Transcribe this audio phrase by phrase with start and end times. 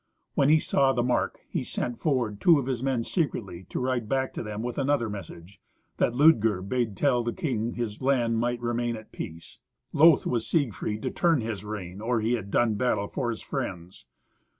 [0.33, 4.09] When he saw the mark, he sent forward two of his men secretly, to ride
[4.09, 5.61] back to them with another message:
[5.97, 9.59] that Ludger bade tell the king his land might remain at peace.
[9.93, 14.07] Loth was Siegfried to turn his rein or had he done battle for his friends.